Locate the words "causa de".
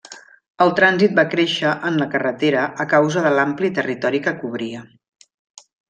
2.97-3.35